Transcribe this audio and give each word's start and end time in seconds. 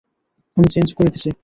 আমি 0.57 0.67
চেঞ্জ 0.73 0.89
করে 0.97 1.09
দিসি! 1.13 1.29